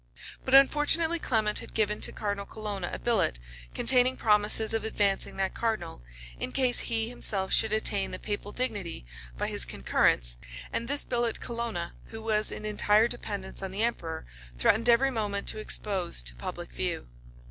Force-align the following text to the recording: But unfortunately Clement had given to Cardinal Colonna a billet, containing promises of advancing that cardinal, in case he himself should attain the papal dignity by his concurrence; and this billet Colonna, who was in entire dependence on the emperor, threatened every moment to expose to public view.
But 0.43 0.55
unfortunately 0.55 1.19
Clement 1.19 1.59
had 1.59 1.75
given 1.75 2.01
to 2.01 2.11
Cardinal 2.11 2.47
Colonna 2.47 2.89
a 2.91 2.97
billet, 2.97 3.37
containing 3.75 4.17
promises 4.17 4.73
of 4.73 4.83
advancing 4.83 5.37
that 5.37 5.53
cardinal, 5.53 6.01
in 6.39 6.53
case 6.53 6.79
he 6.79 7.07
himself 7.07 7.53
should 7.53 7.71
attain 7.71 8.09
the 8.09 8.17
papal 8.17 8.51
dignity 8.51 9.05
by 9.37 9.47
his 9.47 9.63
concurrence; 9.63 10.37
and 10.73 10.87
this 10.87 11.05
billet 11.05 11.39
Colonna, 11.39 11.93
who 12.05 12.19
was 12.23 12.51
in 12.51 12.65
entire 12.65 13.07
dependence 13.07 13.61
on 13.61 13.69
the 13.69 13.83
emperor, 13.83 14.25
threatened 14.57 14.89
every 14.89 15.11
moment 15.11 15.47
to 15.49 15.59
expose 15.59 16.23
to 16.23 16.33
public 16.33 16.71
view. 16.73 17.07